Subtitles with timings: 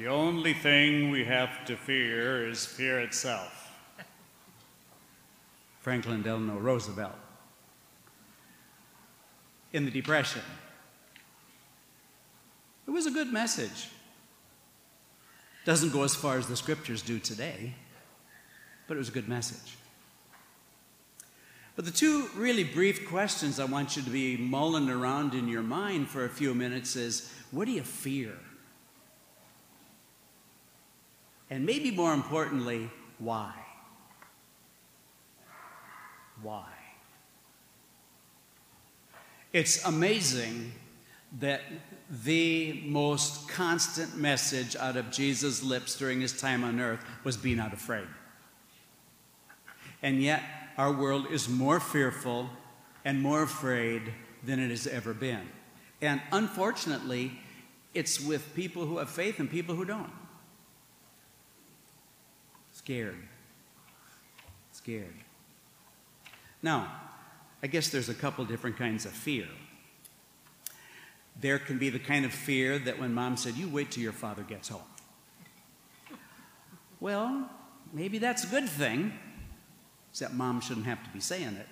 [0.00, 3.70] The only thing we have to fear is fear itself.
[5.80, 7.16] Franklin Delano Roosevelt.
[9.74, 10.40] In the Depression.
[12.86, 13.90] It was a good message.
[15.66, 17.74] Doesn't go as far as the scriptures do today,
[18.88, 19.76] but it was a good message.
[21.76, 25.62] But the two really brief questions I want you to be mulling around in your
[25.62, 28.32] mind for a few minutes is what do you fear?
[31.50, 33.52] And maybe more importantly, why?
[36.42, 36.66] Why?
[39.52, 40.72] It's amazing
[41.40, 41.60] that
[42.24, 47.54] the most constant message out of Jesus' lips during his time on earth was be
[47.54, 48.06] not afraid.
[50.02, 50.42] And yet,
[50.78, 52.48] our world is more fearful
[53.04, 54.02] and more afraid
[54.44, 55.48] than it has ever been.
[56.00, 57.38] And unfortunately,
[57.92, 60.10] it's with people who have faith and people who don't.
[62.80, 63.28] Scared.
[64.72, 65.12] Scared.
[66.62, 66.90] Now,
[67.62, 69.46] I guess there's a couple different kinds of fear.
[71.38, 74.14] There can be the kind of fear that when mom said, You wait till your
[74.14, 74.80] father gets home.
[77.00, 77.50] Well,
[77.92, 79.12] maybe that's a good thing,
[80.10, 81.68] except mom shouldn't have to be saying it.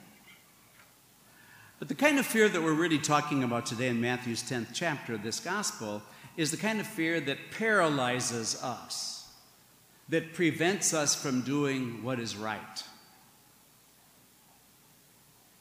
[1.78, 5.14] But the kind of fear that we're really talking about today in Matthew's 10th chapter
[5.14, 6.02] of this gospel
[6.36, 9.17] is the kind of fear that paralyzes us,
[10.08, 12.82] that prevents us from doing what is right.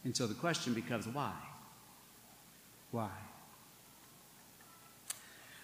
[0.03, 1.33] And so the question becomes why?
[2.91, 3.09] Why?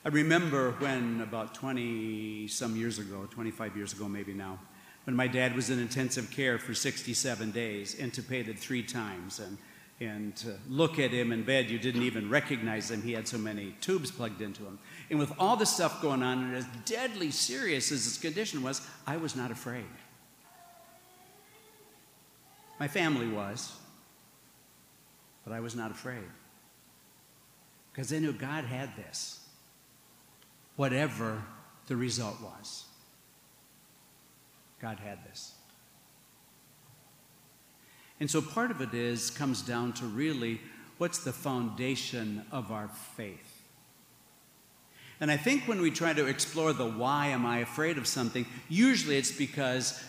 [0.05, 4.59] I remember when, about 20 some years ago, 25 years ago maybe now,
[5.05, 9.57] when my dad was in intensive care for 67 days, intubated three times, and,
[10.03, 13.01] and to look at him in bed, you didn't even recognize him.
[13.01, 14.79] He had so many tubes plugged into him.
[15.09, 18.85] And with all this stuff going on, and as deadly serious as his condition was,
[19.07, 19.85] I was not afraid.
[22.79, 23.73] My family was,
[25.45, 26.23] but I was not afraid.
[27.91, 29.39] Because they knew God had this
[30.75, 31.43] whatever
[31.87, 32.85] the result was.
[34.81, 35.53] God had this.
[38.19, 40.61] And so part of it is comes down to really
[40.97, 42.87] what's the foundation of our
[43.17, 43.61] faith.
[45.19, 48.45] And I think when we try to explore the why am I afraid of something,
[48.69, 50.01] usually it's because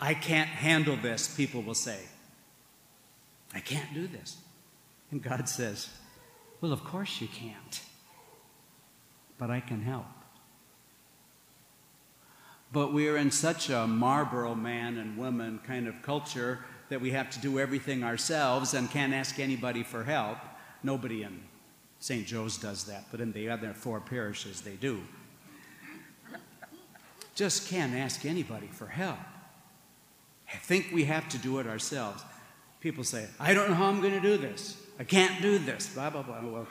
[0.00, 2.00] I can't handle this, people will say.
[3.54, 4.36] I can't do this.
[5.10, 5.88] And God says,
[6.60, 7.80] Well, of course you can't
[9.38, 10.06] but I can help.
[12.72, 17.10] But we are in such a Marlboro man and woman kind of culture that we
[17.10, 20.38] have to do everything ourselves and can't ask anybody for help.
[20.82, 21.40] Nobody in
[21.98, 22.26] St.
[22.26, 25.02] Joe's does that, but in the other four parishes they do.
[27.34, 29.18] Just can't ask anybody for help.
[30.52, 32.22] I think we have to do it ourselves.
[32.80, 34.80] People say, I don't know how I'm going to do this.
[34.98, 36.40] I can't do this, blah, blah, blah.
[36.40, 36.66] Well,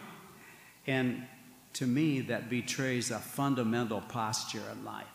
[0.87, 1.27] and
[1.73, 5.05] to me, that betrays a fundamental posture in life.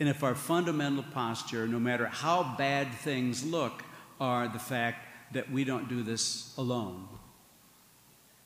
[0.00, 3.84] And if our fundamental posture, no matter how bad things look,
[4.18, 7.06] are the fact that we don't do this alone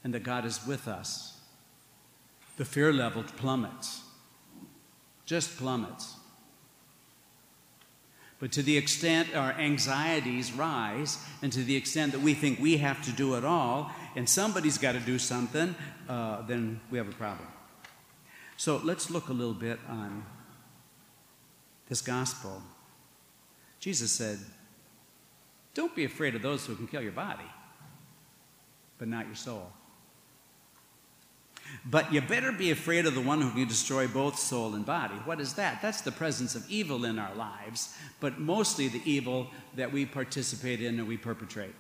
[0.03, 1.39] and that God is with us,
[2.57, 4.03] the fear level plummets.
[5.27, 6.15] Just plummets.
[8.39, 12.77] But to the extent our anxieties rise, and to the extent that we think we
[12.77, 15.75] have to do it all, and somebody's got to do something,
[16.09, 17.49] uh, then we have a problem.
[18.57, 20.25] So let's look a little bit on
[21.89, 22.63] this gospel.
[23.81, 24.39] Jesus said,
[25.75, 27.51] Don't be afraid of those who can kill your body,
[28.99, 29.71] but not your soul.
[31.85, 35.15] But you better be afraid of the one who can destroy both soul and body.
[35.25, 35.83] What is that?
[35.83, 40.81] That's the presence of evil in our lives, but mostly the evil that we participate
[40.81, 41.75] in and we perpetrate.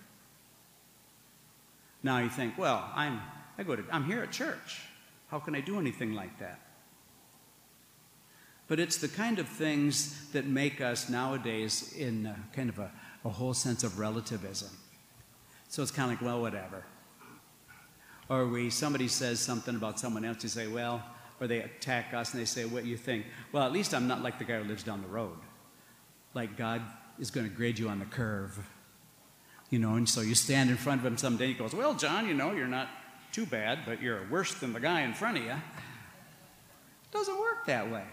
[2.03, 3.21] Now you think, well, I'm,
[3.57, 4.83] I go to, I'm here at church.
[5.29, 6.61] How can I do anything like that?
[8.67, 12.91] But it's the kind of things that make us nowadays in kind of a,
[13.25, 14.71] a whole sense of relativism.
[15.69, 16.85] So it's kind of like, well, whatever.
[18.29, 21.03] Or we somebody says something about someone else, you say, well,
[21.41, 23.27] or they attack us and they say, what do you think?
[23.53, 25.37] Well, at least I'm not like the guy who lives down the road.
[26.33, 26.81] Like God
[27.19, 28.59] is going to grade you on the curve
[29.75, 31.95] you know, and so you stand in front of him someday, and he goes, Well,
[31.95, 32.89] John, you know, you're not
[33.33, 35.51] too bad, but you're worse than the guy in front of you.
[35.51, 38.05] It doesn't work that way.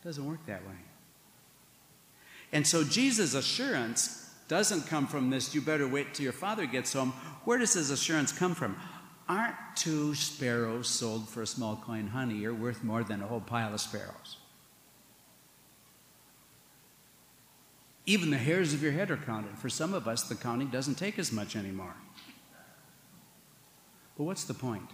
[0.00, 0.74] It doesn't work that way.
[2.52, 6.92] And so Jesus' assurance doesn't come from this, you better wait till your father gets
[6.92, 7.12] home.
[7.44, 8.76] Where does his assurance come from?
[9.28, 13.40] aren't two sparrows sold for a small coin honey are worth more than a whole
[13.40, 14.38] pile of sparrows?
[18.06, 19.58] Even the hairs of your head are counted.
[19.58, 21.94] For some of us, the counting doesn't take as much anymore.
[24.16, 24.90] But what's the point?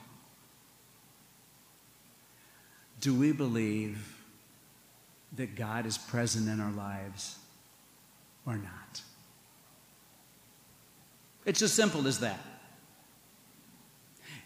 [3.01, 4.24] Do we believe
[5.37, 7.39] that God is present in our lives
[8.47, 9.03] or not?
[11.45, 12.41] It's as simple as that.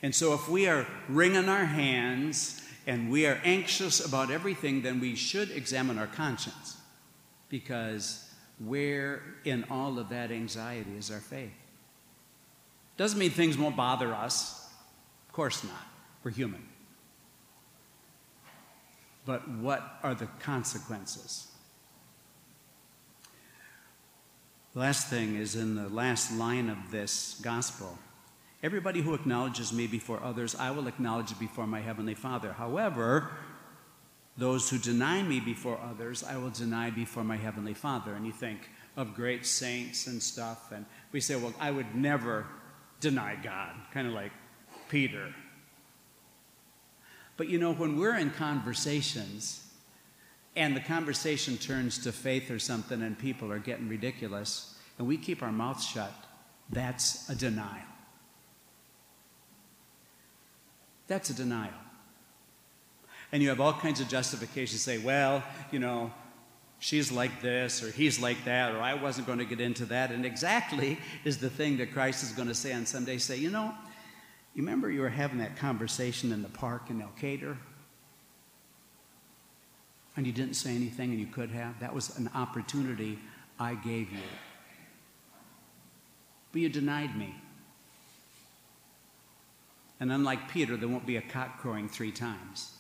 [0.03, 5.01] And so, if we are wringing our hands and we are anxious about everything, then
[5.01, 6.77] we should examine our conscience.
[7.49, 8.33] Because
[8.65, 11.53] where in all of that anxiety is our faith?
[12.97, 14.69] Doesn't mean things won't bother us.
[15.29, 15.87] Of course not.
[16.23, 16.63] We're human.
[19.29, 21.49] But what are the consequences?
[24.73, 27.99] The last thing is in the last line of this gospel.
[28.63, 32.55] Everybody who acknowledges me before others, I will acknowledge before my heavenly Father.
[32.55, 33.29] However,
[34.39, 38.15] those who deny me before others, I will deny before my heavenly Father.
[38.15, 42.47] And you think of great saints and stuff, and we say, well, I would never
[43.01, 44.33] deny God, kind of like
[44.89, 45.35] Peter.
[47.39, 49.65] But you know, when we're in conversations
[50.57, 55.17] and the conversation turns to faith or something and people are getting ridiculous and we
[55.17, 56.13] keep our mouths shut,
[56.69, 57.87] that's a denial.
[61.07, 61.71] That's a denial.
[63.31, 66.13] And you have all kinds of justifications say, well, you know,
[66.81, 70.11] she's like this or he's like that or I wasn't going to get into that.
[70.11, 73.51] And exactly is the thing that Christ is going to say on Sunday say, you
[73.51, 73.73] know,
[74.59, 77.57] you remember you were having that conversation in the park in El Elkader?
[80.17, 81.79] And you didn't say anything and you could have?
[81.79, 83.21] That was an opportunity
[83.61, 84.19] I gave you.
[86.51, 87.37] But you denied me.
[90.01, 92.73] And unlike Peter, there won't be a cock crowing three times.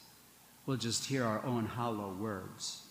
[0.66, 2.82] We'll just hear our own hollow words.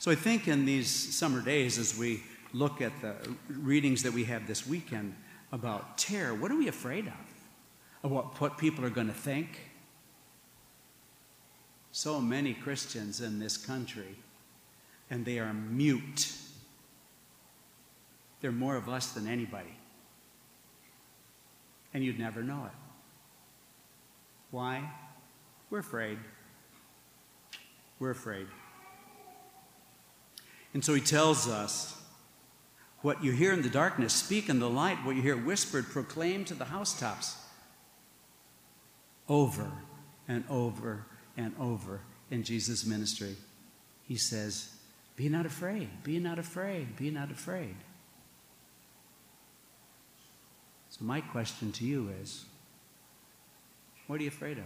[0.00, 3.14] So I think in these summer days, as we look at the
[3.48, 5.14] readings that we have this weekend
[5.54, 7.14] about terror, what are we afraid of?
[8.02, 9.60] Of what, what people are going to think?
[11.92, 14.16] So many Christians in this country,
[15.10, 16.32] and they are mute.
[18.40, 19.76] They're more of us than anybody
[21.94, 22.76] and you'd never know it.
[24.50, 24.90] Why?
[25.70, 26.18] We're afraid.
[28.00, 28.48] We're afraid.
[30.74, 31.96] And so he tells us
[33.04, 34.96] what you hear in the darkness, speak in the light.
[35.04, 37.36] What you hear whispered, proclaim to the housetops.
[39.28, 39.70] Over
[40.26, 41.04] and over
[41.36, 43.36] and over in Jesus' ministry,
[44.08, 44.74] he says,
[45.16, 47.76] Be not afraid, be not afraid, be not afraid.
[50.88, 52.46] So, my question to you is
[54.06, 54.64] what are you afraid of?